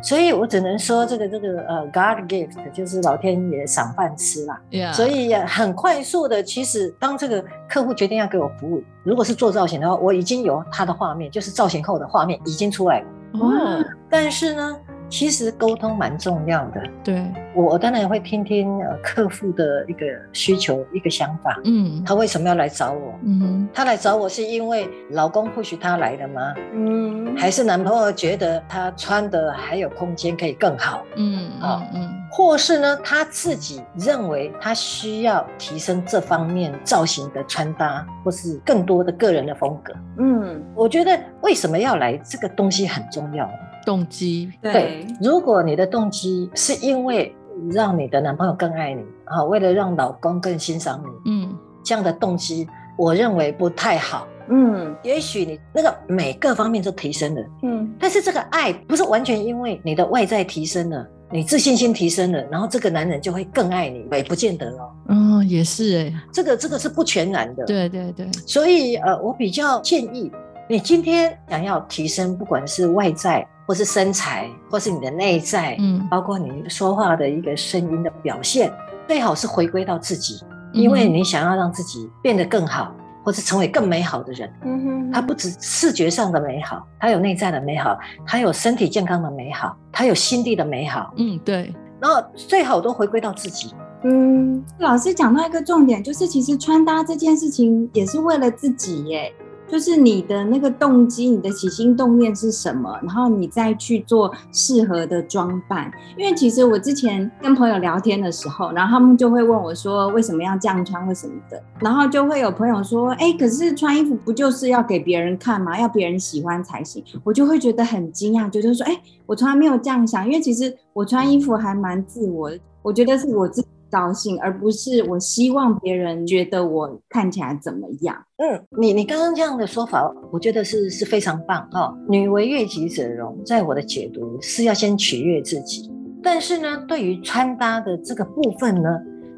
[0.02, 4.62] 所以我只能说这个这个呃，God gift 就是老天爷赏饭吃啦。
[4.94, 13.06] 所以很快速的，其实当这个客户决定要给我服务，如果是做造型的话，我已经有他的画面，就是造型后的画面已经出来了。
[13.34, 14.78] 哦，但是呢。
[15.12, 17.22] 其实沟通蛮重要的，对。
[17.54, 23.14] 我当然会听听呃客户的一个需求一个想法，嗯，他为什么要来找我？
[23.26, 26.54] 嗯，他来找我是因为老公不许他来的吗？
[26.74, 31.04] 嗯，还是男朋友觉得他穿的还有空间可以更好？
[31.18, 39.94] 嗯，啊，嗯，或是呢他自己认为他需要提升这方面造型的穿搭，或是更多的个人的风格？
[40.18, 43.50] 嗯，我觉得为什么要来这个东西很重要。
[43.86, 47.36] 动机对，如果你的动机是因为
[47.72, 54.28] 让你的男朋友更爱你啊，为了让老公更欣赏你，嗯，这样的动机，我认为不太好。
[54.50, 64.90] 嗯，也许你那个每个方面都提升了，嗯，但是这个爱不是完全因为你的外在提升了，你自信心提升了，然后这个男人就会更爱你，也不见得哦。
[65.08, 67.66] 嗯，也是哎，这个这个是不全然的。
[67.66, 70.32] 对对对，所以呃，我比较建议
[70.70, 73.48] 你今天想要提升，不管是外在。
[73.68, 78.70] 或是身材，或是你的内在，嗯，包括你说话的一个声音的表现，
[79.08, 84.52] 最好是回归到自己，因为你想要让自己变得更好，或是成为更美好的人。
[84.64, 91.14] 嗯哼，它不止视觉上的美好，它有内在的美好，它有身体健康的美好，它有心地的美好。
[91.18, 91.74] 嗯，对。
[92.00, 93.74] 然后最好都回归到自己。
[94.04, 99.32] 嗯，老师讲到一个重点，就是其实穿搭这件事情也是为了自己耶。
[99.72, 105.90] 就是你的那个动机，你的起心动念是什么，然后你再去做适合的装扮。
[106.18, 115.80] 因为其实我之前跟朋友聊天的时候，然后他们就会问我说，为什么要这样穿或什么的，然后就会有朋友说，哎，可是穿衣服不就是要给别人看吗？
[115.80, 117.02] 要别人喜欢才行。
[117.24, 123.64] 我就会觉得很惊讶，觉得说，哎，我从来没有这样想，因为其实我穿衣服还蛮自我的，我觉得是我自。
[123.92, 128.16] 高兴，而不是我希望别人觉得我看起来怎么样。
[128.38, 131.94] 嗯，你你刚刚这样的说法，我觉得是是非常棒哦。
[132.08, 135.92] 女为悦己者容，在我的解读是要先取悦自己。
[136.24, 138.90] 但是呢，对于穿搭的这个部分呢，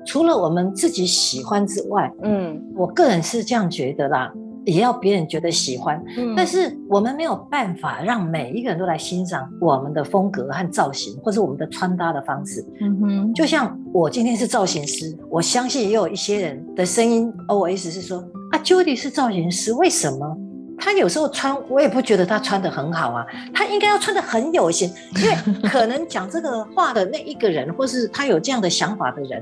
[0.05, 4.31] 除了我们自己喜欢之外，嗯，我个人是这样觉得啦。
[4.65, 6.04] 也要别人觉得喜欢，
[6.36, 12.65] 但是我们没有办法让每一个人都来欣赏我们的风格和造型，或是我们的穿搭的方式。
[12.82, 18.19] 嗯哼，就像我今天是造型师，我相信也有一些人的声音 OS 是说
[18.52, 20.38] 啊，Judy 是造型师，为什么？
[20.83, 23.25] 他有时候穿，我也不觉得他穿的很好啊。
[23.53, 29.41] 他应该要穿的很有型， 因为可能讲这个话的那一个人，或是他有这样的想法的人，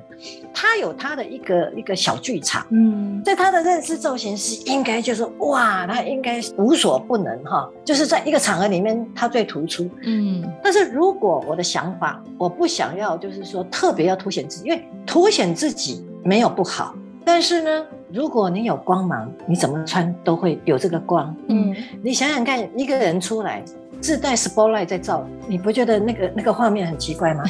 [0.53, 2.63] 他有他的一个一个小剧场。
[2.69, 9.89] 嗯，在他的认识造型师，应该就是哇，他应该无所不能哈，就是在一个场合里面他最突出。
[10.03, 16.93] 嗯，但是如果我的想法，我不想要，就是说特别要凸显自己，因为凸显自己没有不好，
[17.25, 17.85] 但是呢。
[18.13, 21.33] 如果你有光芒，你怎么穿都会有这个光。
[21.47, 23.63] 嗯，你想想看，一个人出来
[24.01, 27.43] 自带 spotlight 在照，你不觉得那个那个画面很奇怪吗？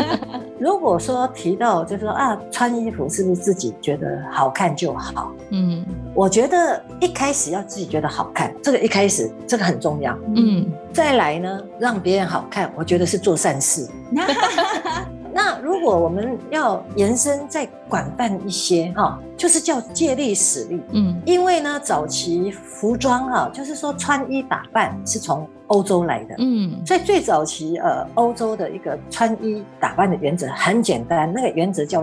[0.58, 5.30] 如果说提到就是说啊，穿衣服是不是自己觉得好看就好？
[5.50, 10.18] 嗯，我觉得一开始要自己觉得好看，这个一开始这个很重要。
[10.34, 13.86] 嗯，再来呢，让别人好看，我觉得是做善事。
[15.32, 20.80] 那如果我们要延伸再广泛一些哈，就是叫借力使力。
[20.92, 26.34] 嗯，因为呢，早期服装哈，就是说穿衣打扮是从欧洲来的。
[26.38, 32.02] 嗯，所以最早期呃，欧洲的一个穿衣打扮的原则很简单，那个原则叫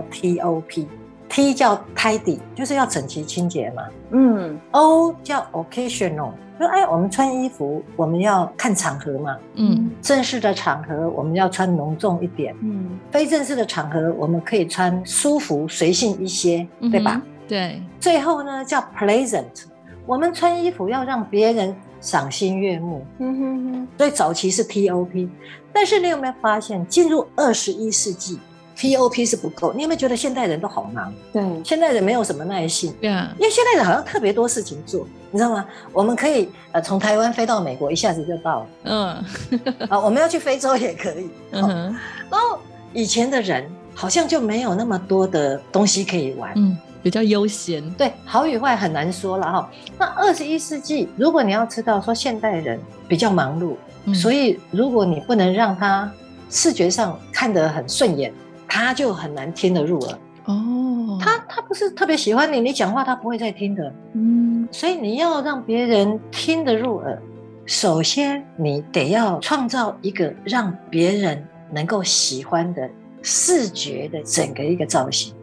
[1.28, 3.82] TOP，T 叫 tidy，就是要整齐清洁嘛。
[4.10, 6.30] 嗯，O 叫 occasional。
[6.58, 9.36] 说哎，我们穿衣服，我们要看场合嘛。
[9.56, 12.54] 嗯，正式的场合我们要穿隆重一点。
[12.62, 17.20] 嗯，非正式的场合我们可以穿舒服随性一些，对吧？
[17.46, 17.82] 对。
[18.00, 19.64] 最后呢，叫 pleasant，
[20.06, 23.04] 我们穿衣服要让别人赏心悦目。
[23.18, 23.88] 嗯哼哼。
[23.98, 25.28] 所以早期是 TOP，
[25.74, 28.38] 但是你有没有发现，进入二十一世纪
[28.76, 31.12] ？T.O.P 是不够，你有没有觉得现代人都好忙？
[31.32, 32.94] 对，现代人没有什么耐性。
[33.00, 35.64] 对啊，因为现代人好像特别多事情做，你知道吗？
[35.92, 38.66] 我们可以呃从台湾飞到美国，一下子就到了。
[38.84, 39.24] 嗯，
[39.88, 41.30] 啊，我们要去非洲也可以。
[41.52, 41.96] 嗯，
[42.30, 42.58] 然后
[42.92, 47.88] 以前的人好像就没有那么多的东西可以玩，嗯，比较悠闲。
[47.94, 49.70] 对，好与坏很难说了哈。
[49.98, 53.74] 那二十一世纪，如果你要知道说现代人比较忙碌，
[54.14, 56.12] 所以如果你不能让他
[56.50, 58.32] 视觉上看得很顺眼。
[58.68, 60.18] 他就很难听得入耳。
[60.44, 67.20] 哦，他他不是特别喜欢你，你讲话他不会再听的，嗯，所以你要让别人听得入耳，
[67.64, 72.88] 首先你得要创造一个让别人能够喜欢的
[73.22, 75.34] 视觉的整个一个造型，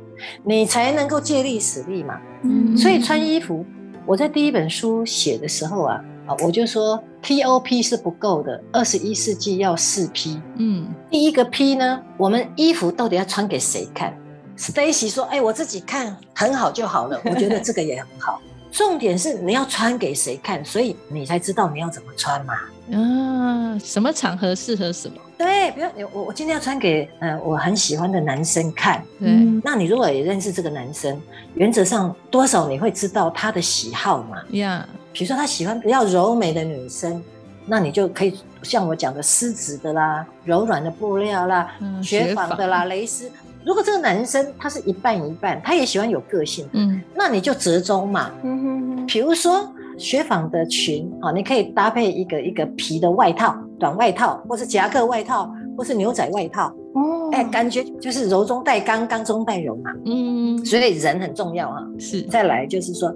[0.44, 3.66] 你才能够借力使力嘛，嗯，所以穿衣服，
[4.06, 6.02] 我在第一本书写的时候啊。
[6.26, 10.42] 啊，我就说 T O P 是不够的，二十一世纪要四 P。
[10.58, 14.18] 嗯，第一个 P 呢，我们衣服到底要穿给谁看
[14.58, 18.42] ？Stacy 说：“哎，我自己看很好就好了。”我觉得这个也很好。
[18.72, 22.54] 重点是你要穿给谁看，所以你才知道你要怎么穿嘛。
[22.92, 25.18] 啊，什么场合适合什么？
[25.38, 29.04] 对，比如我我今天要穿给呃我很喜欢的男生看。
[29.20, 29.30] 对，
[29.64, 31.20] 那你如果也认识这个男生，
[31.56, 34.38] 原则上多少你会知道他的喜好嘛？
[34.52, 34.88] 呀。
[35.14, 37.22] 比如说他喜欢比较柔美的女生，
[37.68, 41.70] 那你就可以像我讲的丝质的啦、柔软的布料啦、
[42.02, 43.32] 雪纺的啦、蕾丝。
[43.64, 48.32] 如果这个男生他是一半一半，他也喜欢有个性，嗯，那你就折中嘛。
[48.44, 49.06] 嗯哼哼。
[49.06, 56.74] 比如说雪纺的裙啊，你可以搭配一个一个皮的外套、短外套，或是夹克外套，或是牛仔外套。
[56.96, 57.30] 哦。
[57.32, 59.92] 哎，感觉就是柔中带刚，刚中带柔嘛。
[60.06, 60.66] 嗯。
[60.66, 61.82] 所以人很重要啊。
[62.00, 62.24] 是。
[62.24, 63.14] 再来就是说。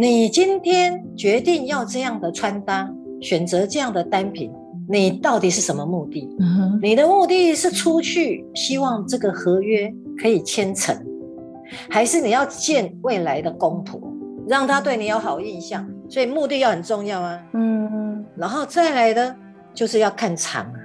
[0.00, 4.50] 你今天决定要这样的穿搭，选择这样的单品，
[4.88, 6.26] 你到底是什么目的？
[6.80, 10.96] 你的目的是出去，希望这个合约可以签成，
[11.90, 14.00] 还是你要见未来的公婆，
[14.48, 15.86] 让他对你有好印象？
[16.08, 17.38] 所以目的要很重要啊。
[17.52, 19.36] 嗯，然后再来的，
[19.74, 20.79] 就是要看场合。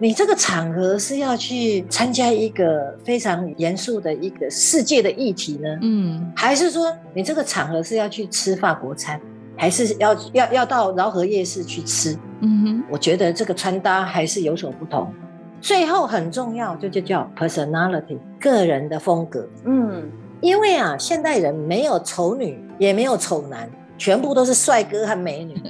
[0.00, 5.68] 你这个场合是要去参加一个非常严肃的一个世界的议题呢？
[5.82, 9.20] 嗯，还是说你这个场合是要去吃法国餐？
[9.56, 12.16] 还是要要要到饶河夜市去吃？
[12.40, 15.12] 嗯哼，我觉得这个穿搭还是有所不同。
[15.60, 19.48] 最后很重要，就就叫 personality，个人的风格。
[19.64, 20.08] 嗯，
[20.40, 23.68] 因为啊，现代人没有丑女，也没有丑男，
[23.98, 25.60] 全部都是帅哥和美女。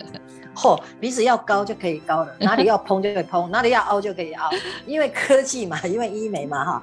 [0.59, 4.51] 嚯，鼻子要高就可以高了，哪里要蓬就可以蓬， 哪里要凹就可以凹。
[4.87, 6.83] 因为科技嘛，因为医美嘛，哈，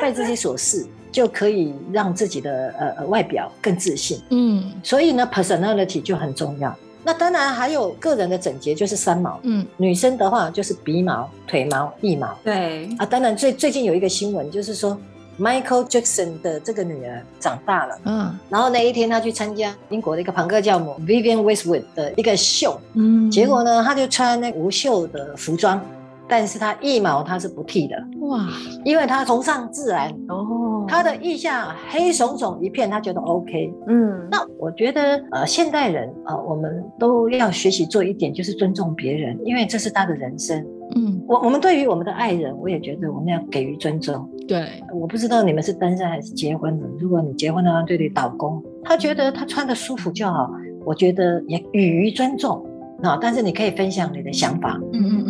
[0.00, 4.22] 被自己所示，就可以让自己的呃外表更自信。
[4.30, 6.74] 嗯，所以呢，personality 就很重要。
[7.06, 9.38] 那当然还有个人的整洁，就是三毛。
[9.42, 12.34] 嗯，女生的话就是鼻毛、腿毛、腋毛。
[12.42, 14.98] 对啊，当然最最近有一个新闻，就是说
[15.38, 17.98] Michael Jackson 的这个女儿长大了。
[18.04, 22.80] 嗯，然后那一天他去参加英国的一个朋克教母 Vivian Westwood 的一个秀。
[22.94, 25.80] 嗯，结果呢，他就穿那无袖的服装。
[26.26, 28.48] 但是他一毛他是不剃的哇，
[28.82, 33.70] 因为他崇尚自然哦，他的腋下黑耸耸一片，他觉得 OK。
[33.88, 40.66] 嗯，那我觉得呃，现代人啊，我们都要学习做一点，就是尊重别人，因为这是他的人生。
[40.96, 44.26] 嗯，我我们对于我们的爱人，我也觉得我们要给予尊重。
[44.46, 46.86] 对，我不知道你们是单身还是结婚的。
[46.98, 50.50] 如果你结婚的话，对你老公，他觉得他穿的舒服就好，
[50.84, 52.64] 我觉得也予以尊重
[53.02, 53.18] 啊。
[53.20, 54.78] 但是你可以分享你的想法。
[54.92, 55.23] 嗯嗯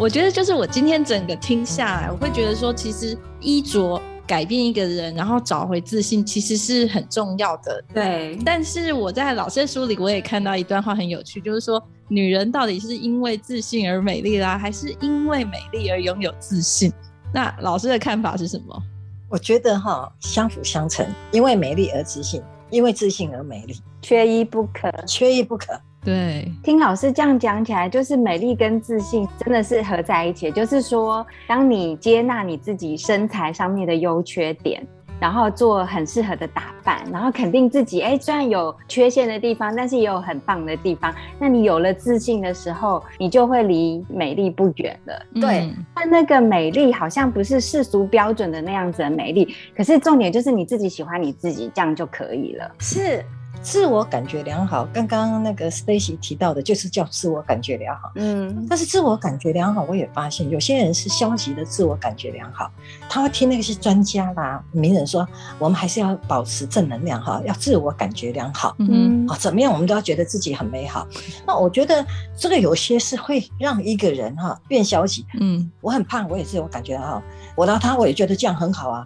[0.00, 7.84] 我觉得就是我今天整个听下来，我会觉得说，其实衣着改变一个人，然后找回自信，其实是很重要的。
[7.92, 8.38] 对。
[8.42, 16.90] 但是我在老师的书里，我也看到一段话很有趣，就是说，女人到底是因为自信而美丽啦，还是因为美丽而拥有自信？
[17.34, 18.82] 那老师的看法是什么？
[19.28, 25.78] 我觉得哈，相辅相成，因为美丽而自信，因为自信而美丽，缺一不可，缺一不可。
[26.02, 30.50] 对，听老师这样讲起来，就是美丽跟自信真的是合在一起。
[30.50, 34.82] 就是说，当你接纳你自己身材上面的优缺点，
[35.20, 41.14] 然后做很适合的打扮，然后肯定自己，哎，虽然有缺陷的地方，但是也有很棒的地方。
[41.38, 45.26] 那你有了自信的时候，你就会离美丽不远了。
[45.34, 52.74] 对，但那个美丽好像不是世俗标准的那样子的美丽，可是重点就是你自己喜欢你自己，这样就可以了。
[52.78, 53.22] 是。
[53.62, 58.10] 自我感觉良好，刚刚那个 Stacy 提到的，就是叫自我感觉良好。
[58.14, 62.70] 嗯，但是自我感觉良好，我也发现有些人是消极的自我感觉良好，
[63.08, 65.26] 他会听那些专家啦、名人说，
[65.58, 68.74] 我们还是要保持正能量哈，要自我感觉良好。
[68.78, 71.06] 嗯，啊，怎么样，我们都要觉得自己很美好。
[71.46, 72.04] 那我觉得
[72.36, 75.26] 这个有些是会让一个人哈变消极。
[75.38, 77.22] 嗯，我很胖，我也自我感觉良好，
[77.54, 79.04] 我到他，我也觉得这样很好啊。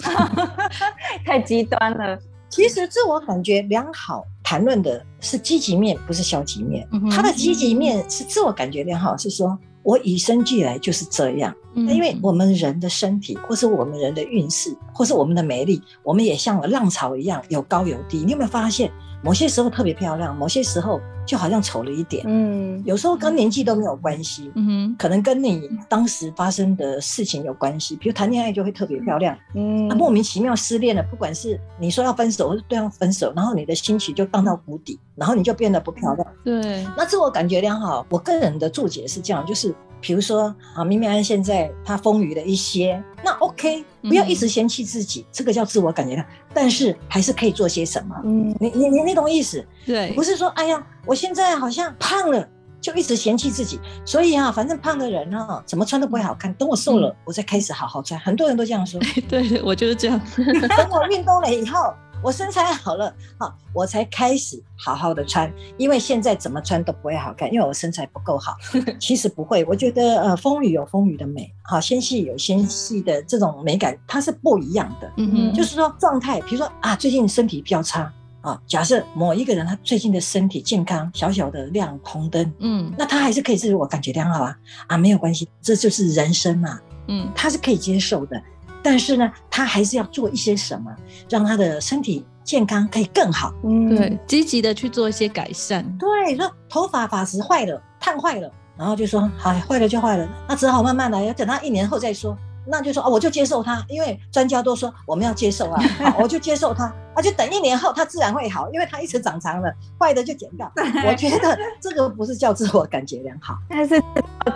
[1.27, 2.19] 太极端了。
[2.55, 6.89] 其实自我感觉良好，谈论的是积极面，不是消极面。
[7.11, 11.53] 他的积极面是自我感觉良好，是说我与生俱来就是这样。
[11.75, 18.19] 那因为我们人的身体，或是我们人的运势，或是我们的美丽，我们也像浪潮一样有高有低。
[18.19, 18.89] 你有没有发现？
[19.25, 22.25] 某些时候特别漂亮，某些时候就好像丑了一点。
[22.27, 27.97] 嗯，有时候跟年纪都没有关系，嗯哼，可能跟你当时发生的事情有关系。
[27.97, 36.27] 比如谈恋爱就会特别漂亮，嗯，莫名其妙失恋了，不管是你说要分手，或是对方分手，然后你的心情就荡到谷底，然后你就变得不漂亮。
[36.45, 39.75] 对，那自我感觉良好，我个人的注解是这样，就是。
[40.07, 48.14] 比如说啊，明明安现在他风雨了一些，那 OK，不要一直嫌弃自己，这个叫自我感觉良但是还是可以做些什么？
[48.22, 49.66] 嗯，你你你那种意思？
[49.87, 52.49] 对，不是说哎呀，我现在好像胖了，
[52.80, 56.53] 就一直嫌弃自己，所以啊，反正胖的人啊，怎么穿都不会好看。
[56.55, 58.18] 等我瘦了，我再开始好好穿。
[58.20, 59.01] 很多人都这样说。
[59.28, 60.20] 对，我就是这样。
[60.37, 61.93] 等我 运动了以后。
[62.22, 68.57] 我身材好了，好，我才开始好好的穿，因为现在怎么穿都不会好看，因为我身材不够好。
[68.99, 75.12] 其实不会，我觉得呃，风雨有风雨的美，好，纤细有纤细的这种美感，它是不一样的。
[75.18, 78.11] 嗯哼，就是说状态，比如说啊，最近身体比较差
[78.45, 86.79] 啊，假设某一个人他最近的身体健康小小的亮红灯，嗯，那他还是可以自我感觉良好啊，啊，没有关系，这就是人生嘛，
[87.09, 88.41] 嗯，他是可以接受的。
[88.83, 90.95] 但是呢，他还是要做一些什么，
[91.31, 93.51] 让他的身体健康可以更好。
[93.65, 95.83] 嗯，对，积极的去做一些改善。
[95.99, 102.37] 对，说头发发质坏了，烫坏了，然后就说，哎，坏了就坏了，那只好慢慢来，要等到一年后再说。
[102.67, 105.83] 那就说哦，我就接受它，因为专家都说我们要接受啊，
[106.19, 110.71] 我就接受它，那就等一年后它自然会好，因为它一直长长了，坏的就剪掉。
[111.07, 114.03] 我觉得这个不是叫自我感觉良好，那是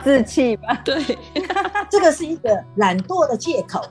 [0.03, 0.81] 自弃吧？
[0.85, 1.19] 对，
[1.91, 3.83] 这个是一个懒惰的借口。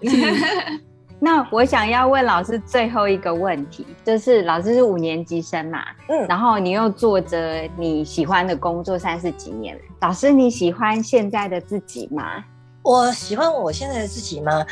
[1.20, 12.44] 那我想要问老师最后一个问题，就是老师是五年级生嘛，嗯，然后你又做着你喜欢的工作三十几年，老师你喜欢现在的自己吗？
[12.88, 14.66] 我喜欢我现在的自己吗？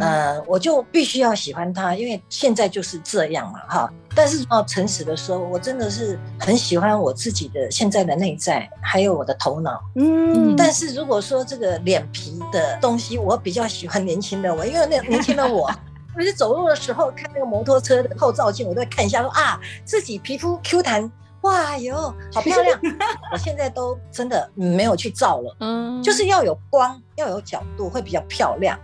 [0.00, 3.92] 呃，我就必须要喜欢他，因为现在就是这样嘛，哈。
[4.14, 9.82] 但是要诚实的说，我真的是很喜欢我自己的现在的内在，还有我的头脑。
[9.96, 10.56] 嗯。
[10.56, 15.70] 但是如果说这个脸皮的东西，我比较喜欢年轻的我，因为那年轻的我，
[16.16, 21.12] 每次走路的时候看那个摩托车的后照镜，我都会看一下，说啊，自己皮肤 Q 弹。
[21.48, 22.78] 哇哟，好漂亮！
[23.32, 28.78] 我现在都真的没有去照了，嗯，就是要有光，要有角度，会比较漂亮。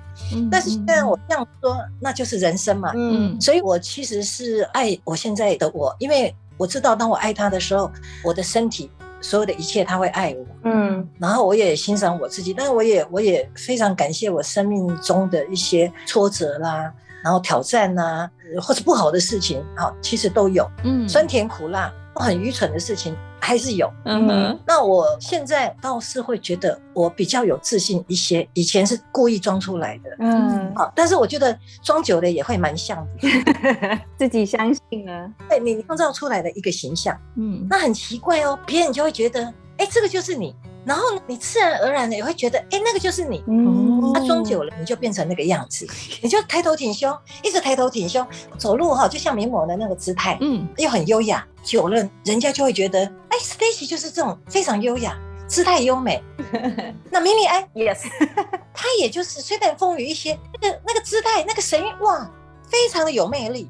[0.51, 7.91] 但是现在我这样说，那就是人生嘛，嗯，所以我其实是爱我现在的我，因为我知道，当我爱他的时候，
[8.25, 8.91] 我的身体
[9.21, 16.91] 所有的一切他会爱我，嗯，然后我也欣赏我自己，但是我也我也非常感谢我生命中的一些挫折啦，
[17.23, 18.31] 然后挑战呐，
[18.63, 21.93] 或者不好的事情，好，其实都有，嗯，酸甜苦辣。
[22.15, 24.61] 很愚蠢的事情还是有，嗯哼。
[24.67, 30.75] 那我现在倒是会觉得我比较有自信一些，以前是故意装出来的，嗯。
[30.75, 35.31] 好，但是我觉得装久了也会蛮像的， 自己相信了。
[35.49, 39.43] 对你创造出来的一个形象，嗯，那很奇怪哦，别人就会觉得，
[39.79, 40.55] 哎，这个就是你。
[40.85, 43.43] 然后你自然而然的也会觉得，哎，那个就是你。
[43.47, 45.87] 嗯，他装久了，你就变成那个样子，
[46.21, 48.27] 你就抬头挺胸，一直抬头挺胸，
[48.59, 51.47] 走路哈，就像名模的那个姿态，嗯，又很优雅。
[51.63, 55.17] 久了，人家就会觉得，哎，Stacy 就是这种非常优雅，
[55.49, 56.23] 姿态优美。
[57.11, 58.03] 那明明哎，Yes，
[58.75, 62.31] 他也就是虽然风雨一些，那个那个姿态，那个神韵，哇！
[62.75, 63.69] 非常的有魅力，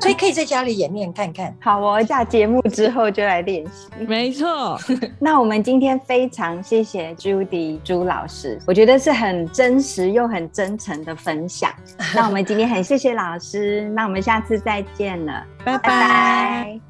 [0.00, 1.54] 所以可以在家里演练看看。
[1.60, 4.04] 好，我下节目之后就来练习。
[4.06, 4.80] 没错，
[5.20, 11.70] 那我们今天非常谢谢 Judy 朱老师，我觉得是很真实又很真诚的分享。
[12.14, 16.80] 那我们今天很谢谢老师，那我们下次再见了，拜拜。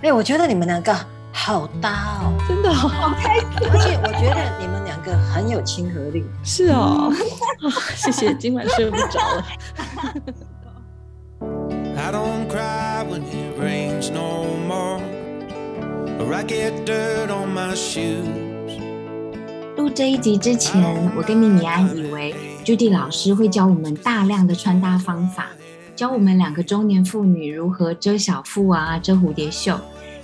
[0.00, 0.96] 哎，我觉得你们两个
[1.30, 6.24] 好搭哦，真的好开心，而且我觉得你们两个很有亲和力。
[6.42, 7.12] 是哦，
[7.94, 9.44] 谢谢，今晚睡不着了。
[12.00, 15.00] I don't cry when it rains no more,
[16.18, 18.26] or I get dirt on my shoes.
[19.76, 20.82] 录这一集之前，
[21.14, 22.34] 我跟米米安以为
[22.64, 25.48] Judy 老师会教我们大量的穿搭方法，
[25.94, 29.78] 教我们两个中年妇女如何遮小腹啊、遮蝴蝶袖。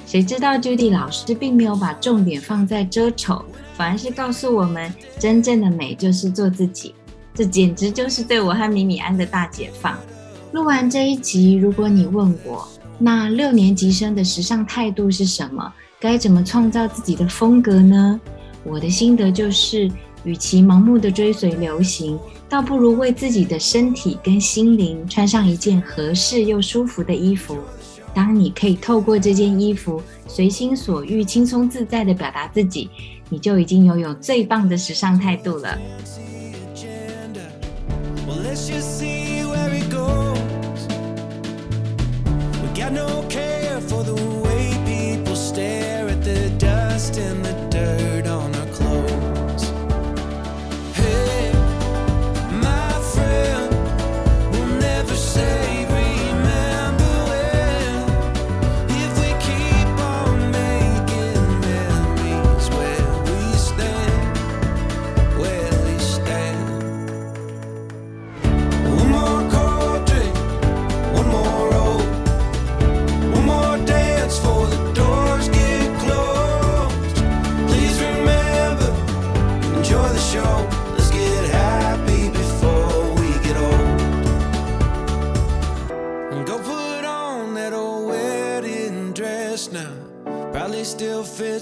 [0.06, 6.94] 谁知道 Judy 老师并没有把重点放在遮丑，反而是告诉我们，真正的美就是做自己。
[7.34, 9.94] 这简直就是对我和米米安的大解放。
[10.56, 12.66] 录完这一集，如果你问我，
[12.98, 15.70] 那六年级生的时尚态度是什么？
[16.00, 18.18] 该怎么创造自己的风格呢？
[18.64, 19.86] 我的心得就是，
[20.24, 27.58] 与其盲目的追随流行，倒不如为自己的身体跟心灵穿上一件合适又舒服的衣服。
[28.14, 32.88] 当你可以透过这件衣服随心所欲、轻松自在的表达自己，
[33.28, 35.78] 你就已经拥有最棒的时尚态度了。
[44.04, 44.35] todo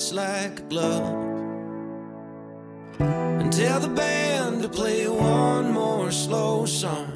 [0.05, 1.15] fits like a glove.
[2.99, 7.14] And tell the band to play one more slow song.